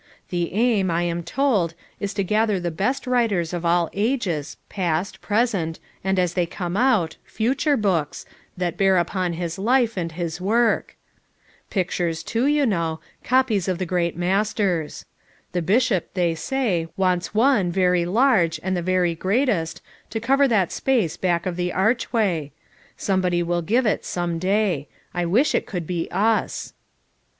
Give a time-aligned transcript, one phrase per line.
[0.31, 4.57] The aim, I am told, is to gather the best writ ings of all ages,
[4.67, 8.25] past, present, and, as they come out, future books,
[8.57, 10.97] that bear upon his life, and his work.
[11.69, 14.11] Pictures too, you know, copies of FOUB MOTHERS AT CHAUTAUQUA
[15.53, 16.05] 393 the great masters.
[16.09, 20.71] The Bishop, they say, wants one, very large, and the very greatest, to cover that
[20.71, 22.51] space back of the archway.
[22.97, 26.73] Somebody will give it some day; I wish it could be us."